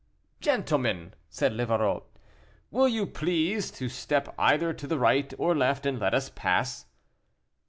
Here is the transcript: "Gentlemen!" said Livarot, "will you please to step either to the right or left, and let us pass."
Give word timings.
"Gentlemen!" 0.39 1.13
said 1.29 1.53
Livarot, 1.53 2.03
"will 2.71 2.87
you 2.87 3.05
please 3.05 3.69
to 3.69 3.87
step 3.87 4.33
either 4.39 4.73
to 4.73 4.87
the 4.87 4.97
right 4.97 5.31
or 5.37 5.55
left, 5.55 5.85
and 5.85 5.99
let 5.99 6.15
us 6.15 6.31
pass." 6.33 6.87